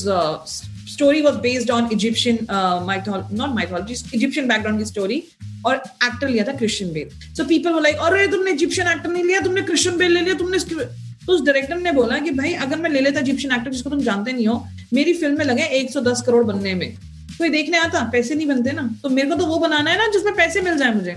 story 0.92 1.20
was 1.22 1.34
based 1.42 1.70
on 1.70 1.88
Egyptian 1.92 2.38
not 2.50 3.54
mythology 3.56 3.94
Egyptian 4.14 4.48
background 4.48 4.80
की 4.80 4.86
story 4.86 5.22
और 5.66 5.76
actor 6.04 6.28
लिया 6.28 6.44
था 6.44 6.52
Christian 6.52 6.92
Bale 6.92 7.34
so 7.36 7.44
people 7.44 7.70
were 7.70 7.82
like 7.82 7.96
अरे 8.06 8.26
तुमने 8.28 8.50
इजिप्शियन 8.50 8.88
एक्टर 8.88 9.10
नहीं 9.10 9.24
लिया 9.24 9.40
तुमने 9.40 9.62
क्रिश्चियन 9.70 9.96
बेल 9.98 10.12
ले 10.12 10.20
लिया 10.20 10.34
तुमने 10.34 10.58
तो 10.58 11.32
उस 11.32 11.44
डायरेक्टर 11.46 11.76
ने 11.76 11.92
बोला 11.92 12.18
कि 12.18 12.30
भाई 12.40 12.52
अगर 12.66 12.76
मैं 12.76 12.90
ले 12.90 13.00
लेता 13.00 13.20
इजिप्शियन 13.20 13.54
एक्टर 13.54 13.70
जिसको 13.70 13.90
तुम 13.90 14.02
जानते 14.02 14.32
नहीं 14.32 14.46
हो 14.46 14.64
मेरी 14.92 15.12
फ़िल्म 15.14 15.38
में 15.38 15.44
लगे 15.44 15.64
110 15.80 16.20
करोड़ 16.26 16.44
बनने 16.44 16.74
में। 16.74 16.92
कोई 17.38 17.48
देखने 17.48 17.78
आता 17.78 18.00
पैसे 18.12 18.34
नहीं 18.34 18.46
बनते 18.46 18.72
ना। 18.72 18.90
तो 19.02 19.08
मेरे 19.08 19.28
को 19.28 19.34
तो 19.34 19.46
वो 19.46 19.58
बनाना 19.58 19.90
है 19.90 19.98
ना 19.98 20.06
जिसमें 20.12 20.34
पैसे 20.34 20.60
मिल 20.60 20.78
जाए 20.78 20.94
मुझे। 20.94 21.14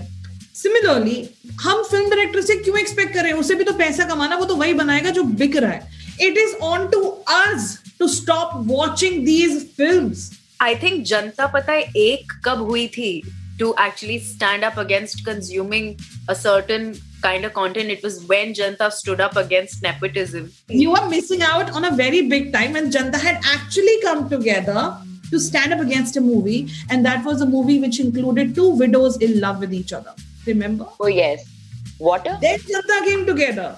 सिमिलरली 0.54 1.16
हम 1.62 1.82
फ़िल्म 1.82 2.10
डायरेक्टर 2.10 2.40
से 2.40 2.56
क्यों 2.64 2.78
एक्सपेक्ट 2.78 3.14
करें 3.14 3.32
उसे 3.32 3.54
भी 3.54 3.64
तो 3.64 3.72
पैसा 3.78 4.04
कमाना 4.08 4.36
वो 4.36 4.44
तो 4.44 4.56
वही 4.56 4.74
बनाएगा 4.74 5.10
जो 5.10 5.22
बिक 5.42 5.56
रहा 5.56 5.70
है 5.70 6.26
it 6.28 6.38
is 6.38 6.54
on 6.62 6.86
to 6.88 7.00
us 7.36 7.78
to 7.98 8.08
stop 8.14 8.50
watching 8.66 9.24
these 9.26 9.60
film 9.76 10.14
I 10.62 10.74
think 10.82 11.02
जनता 11.04 11.46
पता 11.54 11.72
है 11.72 11.82
एक 11.96 12.32
कब 12.44 12.58
हुई 12.62 12.86
थी 12.96 13.12
to 13.58 13.74
actually 13.76 14.18
stand 14.18 14.64
up 14.64 14.78
against 14.82 15.24
consuming 15.24 15.88
a 16.28 16.34
certain 16.34 16.86
kind 17.22 17.44
of 17.44 17.52
content. 17.52 17.90
It 17.90 18.02
was 18.02 18.16
when 18.24 18.54
Janta 18.54 18.90
stood 18.90 19.20
up 19.20 19.36
against 19.36 19.82
nepotism. 19.82 20.50
you 20.82 20.94
are 20.94 21.08
missing 21.08 21.42
out 21.42 21.70
on 21.72 21.84
a 21.84 21.92
very 22.00 22.22
big 22.32 22.52
time 22.52 22.76
and 22.76 22.92
Janta 22.92 23.20
had 23.20 23.48
actually 23.52 23.96
come 24.02 24.28
together 24.28 24.84
to 25.30 25.40
stand 25.40 25.72
up 25.72 25.80
against 25.80 26.16
a 26.16 26.20
movie 26.22 26.60
and 26.90 27.06
that 27.06 27.24
was 27.24 27.40
a 27.40 27.46
movie 27.46 27.78
which 27.86 28.00
included 28.00 28.54
two 28.54 28.68
widows 28.84 29.16
in 29.28 29.38
love 29.40 29.60
with 29.66 29.72
each 29.80 29.92
other 29.92 30.14
remember 30.48 30.84
Janata 32.70 32.98
game 33.06 33.24
together 33.26 33.70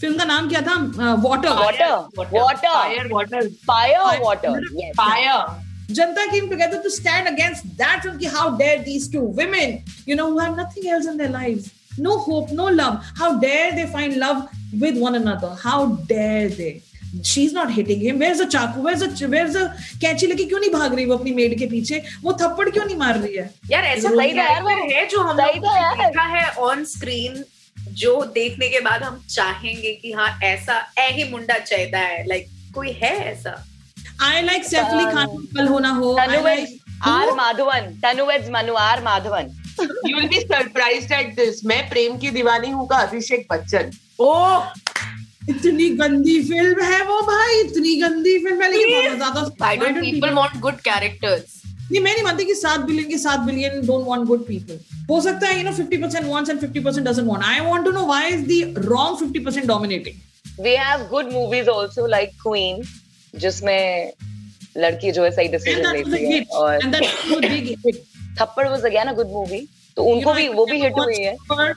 film 0.00 0.16
का 0.18 0.24
नाम 0.24 0.48
क्या 0.48 0.60
था? 0.60 0.74
Water 1.22 1.48
water 1.48 1.92
water 2.18 3.08
water 3.12 3.48
fire 3.68 4.20
water 4.20 4.92
fire 4.96 5.94
Janata 5.94 6.26
game 6.32 6.48
together 6.50 6.82
to 6.82 6.88
stand 6.90 7.26
against 7.26 7.66
that 7.82 8.02
film 8.02 8.18
की 8.18 8.26
how 8.36 8.56
dare 8.56 8.78
these 8.82 9.12
two 9.12 9.20
women 9.40 9.78
you 10.08 10.16
know 10.16 10.26
who 10.30 10.38
have 10.38 10.60
nothing 10.60 10.86
else 10.94 11.06
in 11.08 11.16
their 11.18 11.30
life 11.30 11.70
no 12.00 12.16
hope 12.26 12.52
no 12.52 12.68
love 12.68 13.00
how 13.18 13.38
dare 13.40 13.72
they 13.74 13.84
find 13.92 14.16
love 14.16 14.42
with 14.82 14.98
one 15.02 15.14
another 15.14 15.56
how 15.64 15.86
dare 16.06 16.50
they 16.54 16.70
She's 17.24 17.52
not 17.52 17.70
hitting 17.72 18.00
him. 18.00 18.18
Where's 18.18 18.38
the 18.38 18.46
chaku? 18.46 18.82
Where's 18.86 19.00
the 19.00 19.28
where's 19.34 19.52
the 19.52 19.62
कैंची 20.00 20.26
लेके 20.26 20.44
क्यों 20.44 20.58
नहीं 20.60 20.70
भाग 20.70 20.94
रही 20.94 21.04
वो 21.06 21.16
अपनी 21.16 21.30
made 21.34 21.58
के 21.58 21.66
पीछे 21.66 22.02
वो 22.22 22.32
थप्पड़ 22.40 22.68
क्यों 22.70 22.84
नहीं 22.84 22.96
मार 22.96 23.18
रही 23.18 23.36
है 23.36 23.50
यार 23.70 23.84
ऐसा 23.84 24.08
सही 24.08 24.32
था 24.38 24.44
यार 24.50 24.62
वो। 24.62 24.68
character 24.70 24.94
है 24.96 25.06
जो 25.08 25.20
हम 25.22 25.36
सही 25.36 25.58
लोग 25.60 25.66
था 25.66 25.78
यार। 25.78 25.96
देखा 25.96 26.22
है 26.36 26.50
ऑन 26.68 26.84
स्क्रीन 26.92 27.44
जो 28.02 28.14
देखने 28.34 28.68
के 28.68 28.80
बाद 28.88 29.02
हम 29.02 29.22
चाहेंगे 29.30 29.92
कि 30.02 30.12
हाँ 30.12 30.28
ऐसा 30.44 30.78
ऐ 30.98 31.10
ही 31.12 31.24
मुंडा 31.30 31.58
चाहता 31.58 31.98
है 31.98 32.26
लाइक 32.28 32.48
कोई 32.74 32.92
है 33.02 33.14
ऐसा 33.32 33.56
I 34.20 34.42
like 34.42 34.64
Saif 34.68 34.92
Ali 34.92 35.06
Khan 35.14 35.46
कल 35.56 35.68
होना 35.68 35.90
हो 36.00 36.16
R 36.18 37.32
Madhavan 37.34 37.92
Tanu weds 38.04 38.50
Manu 38.50 38.74
R 38.74 39.02
Madhavan 39.02 39.54
You 39.80 40.16
will 40.16 40.28
be 40.28 40.40
surprised 40.40 41.12
at 41.16 41.28
this. 41.36 41.64
मैं 41.64 41.88
प्रेम 41.90 42.16
की 42.18 42.30
दीवानी 42.36 42.70
हूँ 42.70 42.86
का 42.88 42.96
अभिषेक 42.96 43.46
बच्चन. 43.50 43.90
ओ 44.20 44.32
इतनी 45.50 45.88
गंदी 46.00 46.38
फ़िल्म 46.48 46.84
है 46.84 47.02
वो 47.04 47.20
भाई 47.26 47.60
इतनी 47.60 47.94
गंदी 48.00 48.38
फ़िल्म 48.38 48.62
है। 48.62 48.70
लेकिन 48.70 48.96
बहुत 48.96 49.16
ज़्यादा 49.16 49.66
I 49.66 49.76
don't 49.76 50.00
people 50.00 50.34
want 50.34 50.58
good 50.60 50.80
characters 50.88 51.56
नहीं 51.90 52.00
मैं 52.02 52.12
नहीं 52.12 52.24
मानती 52.24 52.44
कि 52.44 52.54
सात 52.54 52.80
बिलियन 52.86 53.08
के 53.10 53.18
सात 53.18 53.40
billion 53.40 53.86
don't 53.86 54.06
want 54.06 54.26
good 54.28 54.46
people 54.46 54.80
हो 55.10 55.20
सकता 55.20 55.48
है 55.48 55.58
you 55.58 55.64
know 55.64 55.72
50% 55.76 56.24
wants 56.24 56.50
and 56.50 56.58
50% 56.60 57.06
doesn't 57.06 57.28
want 57.28 57.44
I 57.44 57.60
want 57.66 57.84
to 57.84 57.90
know 57.90 58.04
why 58.06 58.30
is 58.30 58.44
the 58.46 58.84
wrong 58.88 59.18
50% 59.22 59.66
dominating 59.66 60.60
we 60.64 60.74
have 60.76 61.06
good 61.10 61.32
movies 61.32 61.70
also 61.70 62.06
like 62.06 62.30
Queen 62.42 62.82
जिसमें 63.34 64.12
लड़की 64.76 65.12
जो 65.12 65.24
है 65.24 65.30
सही 65.30 65.48
and 65.48 65.52
डिसीज़न 65.52 65.92
लेती 65.92 66.32
है 66.32 66.42
और 66.52 66.78
Thappad 68.40 68.68
was 68.68 68.84
again 68.84 69.08
a 69.08 69.12
good 69.12 69.32
movie 69.32 69.66
तो 69.98 70.04
उनको 70.04 70.32
भी 70.32 70.48
वो 70.48 70.64
भी 70.66 70.80
हिट 70.80 70.98
हुई 70.98 71.16
है। 71.20 71.34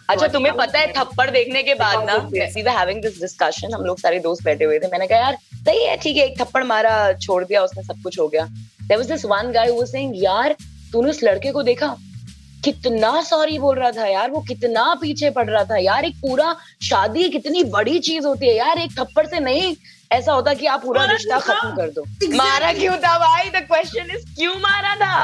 अच्छा 0.09 0.27
तुम्हें 0.27 0.55
पता 0.55 0.79
है 0.79 0.91
थप्पड़ 0.97 1.29
देखने 1.29 1.63
के 1.63 1.73
बाद 1.75 2.03
ना 2.07 2.15
we 2.25 2.61
were 2.61 2.69
having 2.77 3.01
this 3.01 3.19
discussion 3.21 3.73
हम 3.73 3.85
लोग 3.85 3.99
सारे 3.99 4.19
दोस्त 4.25 4.43
बैठे 4.45 4.65
हुए 4.65 4.79
थे 4.79 4.87
मैंने 4.87 5.07
कहा 5.07 5.19
यार 5.19 5.37
सही 5.53 5.83
है 5.85 5.95
ठीक 5.97 6.17
है 6.17 6.25
एक 6.25 6.39
थप्पड़ 6.41 6.63
मारा 6.63 6.91
छोड़ 7.13 7.43
दिया 7.43 7.63
उसने 7.63 7.83
सब 7.83 8.01
कुछ 8.03 8.19
हो 8.19 8.27
गया. 8.27 8.45
There 8.45 8.97
was 8.97 9.11
this 9.11 9.25
one 9.25 9.51
guy 9.51 9.69
who 9.69 9.77
was 9.77 9.87
saying 9.87 10.13
यार 10.23 10.55
तूने 10.93 11.09
उस 11.09 11.23
लड़के 11.23 11.51
को 11.51 11.63
देखा? 11.63 11.95
कितना 12.63 13.21
सॉरी 13.23 13.57
बोल 13.59 13.77
रहा 13.79 13.91
था 13.91 14.05
यार 14.07 14.31
वो 14.31 14.41
कितना 14.47 14.83
पीछे 15.01 15.29
पड़ 15.37 15.49
रहा 15.49 15.63
था 15.63 15.77
यार 15.77 16.05
एक 16.05 16.15
पूरा 16.21 16.55
शादी 16.89 17.29
कितनी 17.29 17.63
बड़ी 17.75 17.99
चीज़ 17.99 18.27
होती 18.27 18.47
है 18.47 18.55
यार 18.55 18.79
एक 18.79 18.91
थप्पड़ 18.99 19.25
से 19.27 19.39
नहीं 19.39 19.75
ऐसा 20.11 20.33
होता 20.33 20.53
कि 20.53 20.65
आप 20.65 20.81
पूरा 20.83 21.05
रिश्ता 21.11 21.39
खत्म 21.39 21.69
कर 21.75 21.89
दो। 21.89 22.01
Exactly. 22.01 22.37
मारा 22.37 22.71
क्यों 22.73 22.97
था 22.97 23.17
भाई? 23.19 23.49
द 23.49 23.65
क्वेश्चन 23.67 24.15
इज़ 24.15 24.25
क्यों 24.35 24.55
मारा 24.59 24.95
था? 24.95 25.15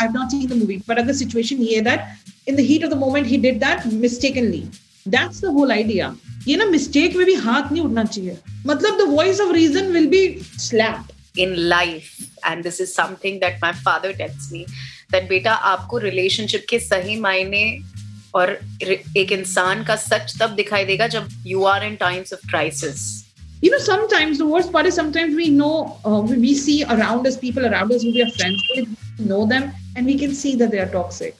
I've 0.00 0.14
not 0.14 0.32
seen 0.32 0.48
the 0.48 0.58
movie, 0.58 0.80
but 0.88 0.98
other 1.02 1.14
situation 1.20 1.62
here 1.66 1.82
that 1.82 2.00
in 2.47 2.55
the 2.55 2.63
heat 2.69 2.83
of 2.83 2.89
the 2.93 2.99
moment 3.05 3.27
he 3.27 3.37
did 3.37 3.59
that 3.61 3.85
mistakenly. 4.05 4.61
That's 5.05 5.39
the 5.41 5.51
whole 5.57 5.71
idea. 5.71 6.13
ये 6.47 6.55
ना 6.57 6.65
मिस्टेक 6.65 7.15
में 7.15 7.25
भी 7.25 7.33
हाथ 7.47 7.71
नहीं 7.71 7.81
उठना 7.83 8.03
चाहिए 8.03 8.37
मतलब 8.67 8.97
the 8.97 9.07
voice 9.09 9.39
of 9.41 9.53
reason 9.55 9.91
will 9.91 10.07
be 10.15 10.27
slapped 10.69 11.11
in 11.43 11.53
life 11.69 12.09
and 12.47 12.65
this 12.67 12.75
is 12.83 12.89
something 12.97 13.37
that 13.43 13.55
my 13.61 13.69
father 13.85 14.09
tells 14.17 14.49
me 14.55 14.59
that 15.13 15.23
बेटा 15.29 15.53
आपको 15.69 15.97
रिलेशनशिप 16.03 16.65
के 16.69 16.79
सही 16.79 17.15
मायने 17.19 17.63
और 18.35 18.49
रि- 18.83 18.99
एक 19.17 19.31
इंसान 19.31 19.83
का 19.83 19.95
सच 20.03 20.35
तब 20.41 20.49
दिखाई 20.55 20.85
देगा 20.85 21.07
जब 21.15 21.27
you 21.47 21.63
are 21.71 21.83
in 21.85 21.95
times 22.03 22.33
of 22.33 22.45
crisis 22.49 23.01
you 23.65 23.71
know 23.73 23.79
sometimes 23.87 24.39
the 24.43 24.45
worst 24.51 24.71
part 24.75 24.87
is 24.91 24.95
sometimes 24.99 25.35
we 25.41 25.49
know 25.57 25.73
uh, 26.11 26.19
we 26.29 26.37
we 26.45 26.53
see 26.61 26.77
around 26.95 27.27
us 27.31 27.37
people 27.43 27.67
around 27.71 27.93
us 27.97 28.01
who 28.07 28.09
we 28.15 28.23
are 28.27 28.31
friends 28.37 28.63
with 28.71 29.27
know 29.31 29.41
them 29.53 29.67
and 29.95 30.11
we 30.11 30.15
can 30.23 30.33
see 30.39 30.51
that 30.61 30.73
they 30.75 30.81
are 30.85 30.89
toxic 30.95 31.37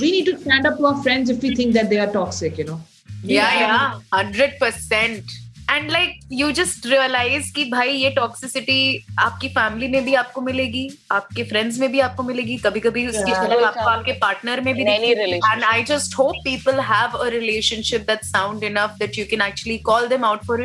we 0.00 0.10
need 0.12 0.26
to 0.26 0.36
stand 0.42 0.66
up 0.68 0.76
to 0.78 0.86
our 0.92 1.02
friends 1.02 1.30
if 1.32 1.42
we 1.42 1.54
think 1.56 1.74
that 1.80 1.90
they 1.94 1.98
are 2.04 2.12
toxic 2.12 2.56
you 2.62 2.64
know 2.68 2.78
yeah 3.24 3.58
yeah 3.64 3.98
100% 4.20 5.34
and 5.70 5.90
like 5.90 6.18
you 6.32 6.50
just 6.56 6.86
realise 6.86 7.48
कि 7.54 7.64
भाई 7.70 7.88
ये 7.92 8.10
toxicity 8.16 8.76
आपकी 9.20 9.48
family 9.56 9.88
में 9.94 10.04
भी 10.04 10.14
आपको 10.20 10.40
मिलेगी 10.40 10.88
आपके 11.12 11.42
friends 11.44 11.78
में 11.78 11.90
भी 11.92 12.00
आपको 12.00 12.22
मिलेगी 12.22 12.56
कभी 12.66 12.80
कभी 12.80 13.06
उसकी 13.06 13.32
Yeah. 13.32 13.42
झलक 13.46 13.64
आपको 13.64 13.88
आपके 13.90 14.12
पार्टनर 14.20 14.60
में 14.60 14.74
भी 14.74 14.84
In 14.84 14.90
any 14.90 15.00
दिखेगी। 15.00 15.22
relationship. 15.22 15.50
and 15.54 15.64
I 15.70 15.82
just 15.92 16.14
hope 16.20 16.36
people 16.46 16.80
have 16.92 17.16
a 17.26 17.30
relationship 17.36 18.06
that's 18.12 18.30
sound 18.36 18.68
enough 18.70 18.94
that 19.02 19.18
you 19.20 19.26
can 19.34 19.44
actually 19.48 19.78
call 19.90 20.08
them 20.14 20.28
out 20.30 20.46
for 20.50 20.60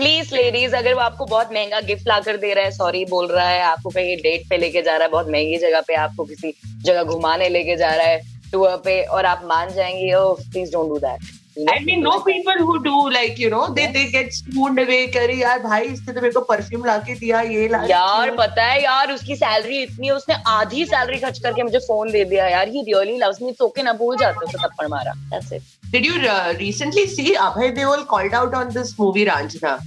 please 0.00 0.34
ladies 0.34 0.74
अगर 0.76 0.94
वो 0.94 1.00
आपको 1.00 1.24
बहुत 1.26 1.52
महँगा 1.52 1.80
गिफ्ट 1.86 2.06
ला 2.08 2.18
कर 2.20 2.36
दे 2.36 2.52
रहा 2.54 2.64
है 2.64 2.70
सॉरी 2.70 3.04
बोल 3.04 3.26
रहा 3.26 3.48
है, 3.48 3.60
आपको 3.62 3.90
कहीं 3.90 4.16
डेट 4.16 4.48
पे 4.50 4.56
लेके 4.56 4.82
जा 4.82 4.92
रहा 4.92 5.04
है, 5.04 5.10
बहुत 5.10 5.28
महँगी 5.28 5.58
जगह 5.58 5.80
पे 5.80 5.94
आपको 5.94 6.24
किसी 6.24 6.52
जगह 6.84 7.02
घुमाने 7.04 7.48
लेके 7.48 7.76
जा 7.76 7.94
रहा 7.94 8.06
है 8.06 8.20
टूर 8.52 8.76
पे, 8.84 9.02
और 9.02 9.26
आप 9.26 9.42
मान 9.44 9.74
जाएँगे 9.74 10.12
ओ 10.14 10.32
please 10.34 10.72
don't 10.72 10.88
do 10.88 10.98
that 10.98 11.20
I 11.68 11.80
mean, 11.84 12.02
know 12.02 12.20
people 12.22 12.58
who 12.58 12.82
do 12.82 13.10
like 13.10 13.38
you 13.38 13.50
know 13.50 13.62
they 13.72 13.86
they 13.92 14.04
get 14.10 14.32
swooned 14.32 14.78
away. 14.78 15.00
करे 15.12 15.34
यार 15.34 15.58
भाई 15.62 15.84
इसने 15.84 16.12
तो 16.14 16.20
मेरे 16.20 16.32
को 16.32 16.40
परफ्यूम 16.52 16.84
ला 16.84 16.96
के 17.08 17.14
दिया 17.14 17.40
ये 17.40 17.68
ला 17.68 17.82
यार 17.90 18.30
पता 18.36 18.64
है 18.64 18.82
यार 18.82 19.12
उसकी 19.12 19.36
सैलरी 19.36 19.82
इतनी 19.82 20.06
है 20.06 20.12
उसने 20.14 20.34
आधी 20.48 20.84
सैलरी 20.86 21.18
खर्च 21.20 21.38
करके 21.38 21.62
मुझे 21.62 21.78
फ़ोन 21.88 22.12
दे 22.12 22.24
दिया 22.32 22.48
यार 22.48 22.68
he 22.68 22.82
really 22.88 23.18
loves 23.18 23.42
me 23.42 23.54
okay 23.62 23.82
ना 23.82 23.92
भूल 24.00 24.16
जाते 24.20 24.46
उसे 24.46 24.58
थप्पड़ 24.64 24.88
मारा 24.96 25.12
that's 25.30 25.52
it 25.52 25.78
Did 25.92 26.04
you 26.06 26.18
uh, 26.32 26.54
recently 26.56 27.04
see 27.12 27.34
Abhay 27.44 27.68
Deol 27.76 28.06
called 28.06 28.34
out 28.40 28.52
on 28.54 28.68
this 28.74 28.96
movie 28.96 29.24
Ranjana? 29.26 29.80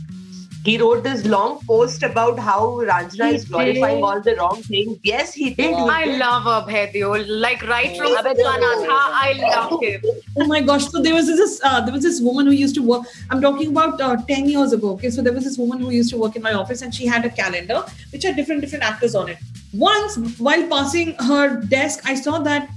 He 0.65 0.77
wrote 0.81 1.03
this 1.03 1.25
long 1.25 1.59
post 1.69 2.03
about 2.03 2.39
how 2.39 2.59
Ranjana 2.89 3.29
He 3.29 3.35
is 3.35 3.45
glorifying 3.45 3.97
did. 3.97 4.03
all 4.09 4.21
the 4.27 4.35
wrong 4.35 4.61
things. 4.67 4.97
Yes, 5.03 5.33
he 5.33 5.49
did. 5.49 5.75
he 5.75 5.89
I 5.95 6.05
did. 6.05 6.19
love 6.19 6.43
Abhay 6.43 7.25
Like 7.45 7.63
right 7.71 7.97
from 7.97 8.15
Abhay 8.19 8.35
Deol. 8.37 8.53
Janatha, 8.61 8.99
I 9.23 9.33
love 9.41 9.81
him. 9.81 10.01
Oh 10.37 10.47
my 10.47 10.61
gosh! 10.61 10.85
So 10.93 11.01
there 11.01 11.13
was 11.13 11.27
this 11.27 11.59
uh, 11.63 11.81
there 11.81 11.93
was 11.93 12.03
this 12.03 12.21
woman 12.21 12.45
who 12.45 12.53
used 12.53 12.75
to 12.75 12.83
work. 12.91 13.03
I'm 13.29 13.41
talking 13.41 13.69
about 13.75 13.99
uh, 13.99 14.15
ten 14.29 14.47
years 14.49 14.71
ago. 14.71 14.91
Okay, 14.91 15.09
so 15.09 15.21
there 15.21 15.33
was 15.33 15.43
this 15.43 15.57
woman 15.57 15.79
who 15.79 15.89
used 15.89 16.09
to 16.11 16.17
work 16.17 16.37
in 16.37 16.41
my 16.41 16.53
office, 16.53 16.81
and 16.81 16.95
she 16.95 17.05
had 17.05 17.25
a 17.25 17.29
calendar 17.41 17.83
which 18.13 18.23
had 18.23 18.37
different 18.37 18.61
different 18.61 18.83
actors 18.91 19.15
on 19.15 19.29
it. 19.29 19.37
Once 19.73 20.17
while 20.39 20.65
passing 20.67 21.13
her 21.31 21.43
desk, 21.75 22.01
I 22.05 22.15
saw 22.15 22.39
that 22.39 22.69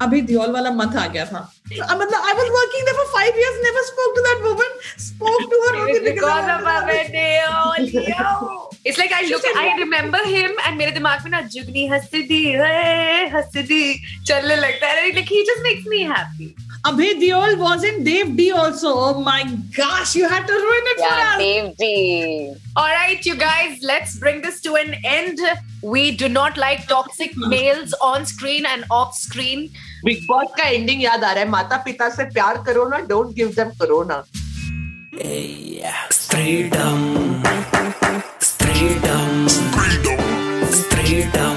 Abhay 0.00 0.26
Deol 0.26 0.52
wala 0.58 0.74
mat 0.82 0.94
aa 1.04 1.06
gaya 1.08 1.26
tha. 1.36 1.46
I 1.73 1.93
mean, 1.97 2.09
I 2.29 2.33
was 2.39 2.49
working 2.59 2.85
there 2.85 2.93
for 2.99 3.07
five 3.11 3.35
years, 3.35 3.55
never 3.63 3.83
spoke 3.91 4.11
to 4.17 4.21
that 4.27 4.39
woman. 4.43 4.71
Spoke 4.97 5.43
to 5.53 5.57
her 5.63 5.75
only 5.81 5.99
because, 5.99 6.13
because 6.13 6.29
I 6.29 6.57
of 6.57 6.63
wanted 6.63 6.73
our 6.73 6.81
to- 6.81 6.87
birthday. 6.87 7.41
Oh, 7.47 7.73
yo. 7.79 8.69
It's 8.85 8.97
like 8.97 9.13
I 9.13 9.21
look, 9.27 9.41
said 9.41 9.55
I 9.55 9.67
what? 9.67 9.79
remember 9.79 10.21
him, 10.25 10.51
and 10.65 10.77
मेरे 10.77 10.91
दिमाग 10.91 11.23
में 11.23 11.31
ना 11.31 11.41
जुगनी 11.55 11.87
हंसी 11.87 12.21
दी, 12.27 12.41
हे 12.61 13.27
हंसी 13.35 13.63
दी 13.63 13.83
चलने 14.27 14.55
लगता 14.55 14.87
है. 14.87 15.13
Like 15.15 15.29
he 15.29 15.43
just 15.45 15.63
makes 15.63 15.85
me 15.85 16.03
happy. 16.03 16.55
Abhay 16.85 17.11
Deol 17.19 17.57
was 17.57 17.83
in 17.83 18.03
Dave 18.03 18.35
D 18.37 18.51
also. 18.51 18.89
Oh 18.93 19.21
my 19.21 19.43
gosh, 19.75 20.15
you 20.15 20.27
had 20.27 20.45
to 20.47 20.53
ruin 20.53 20.89
it 20.93 20.97
for 20.97 21.03
Yeah, 21.03 21.29
us. 21.29 21.37
Dave 21.43 21.77
D. 21.77 22.55
All 22.75 22.87
right, 22.87 23.25
you 23.25 23.35
guys, 23.35 23.79
let's 23.81 24.17
bring 24.19 24.41
this 24.41 24.59
to 24.61 24.75
an 24.75 24.95
end. 25.05 25.39
We 25.81 26.11
do 26.23 26.27
not 26.29 26.57
like 26.57 26.87
toxic 26.87 27.37
males 27.37 27.93
on 28.01 28.25
screen 28.25 28.65
and 28.65 28.85
off 28.99 29.15
screen. 29.15 29.69
Bigg 30.05 30.25
Boss 30.27 30.47
का 30.57 30.63
ending 30.69 31.03
याद 31.03 31.23
आ 31.23 31.31
रहा 31.31 31.43
है 31.43 31.49
माता 31.49 31.77
पिता 31.85 32.09
से 32.15 32.23
प्यार 32.33 32.57
करो 32.65 32.87
ना 32.89 32.97
don't 33.11 33.35
give 33.35 33.53
them 33.59 33.69
corona 33.81 34.23
Freedom. 36.33 37.01
Freedom. 38.61 39.47
Freedom. 40.91 41.53
Yeah. 41.53 41.56